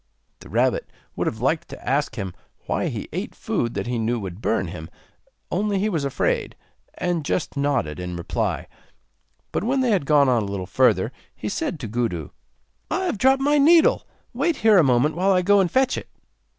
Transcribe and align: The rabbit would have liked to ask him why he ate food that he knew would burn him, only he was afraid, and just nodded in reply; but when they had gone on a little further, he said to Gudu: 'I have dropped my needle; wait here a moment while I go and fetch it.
The 0.39 0.49
rabbit 0.49 0.89
would 1.15 1.27
have 1.27 1.41
liked 1.41 1.67
to 1.69 1.87
ask 1.87 2.15
him 2.15 2.33
why 2.65 2.87
he 2.87 3.07
ate 3.13 3.35
food 3.35 3.75
that 3.75 3.85
he 3.85 3.99
knew 3.99 4.19
would 4.19 4.41
burn 4.41 4.69
him, 4.69 4.89
only 5.51 5.77
he 5.77 5.89
was 5.89 6.03
afraid, 6.03 6.55
and 6.95 7.23
just 7.23 7.55
nodded 7.55 7.99
in 7.99 8.15
reply; 8.15 8.65
but 9.51 9.63
when 9.63 9.81
they 9.81 9.91
had 9.91 10.07
gone 10.07 10.27
on 10.27 10.41
a 10.41 10.45
little 10.47 10.65
further, 10.65 11.11
he 11.35 11.49
said 11.49 11.79
to 11.81 11.87
Gudu: 11.87 12.29
'I 12.89 12.99
have 13.05 13.19
dropped 13.19 13.43
my 13.43 13.59
needle; 13.59 14.07
wait 14.33 14.55
here 14.55 14.79
a 14.79 14.83
moment 14.83 15.13
while 15.15 15.31
I 15.33 15.43
go 15.43 15.59
and 15.59 15.69
fetch 15.69 15.99
it. 15.99 16.09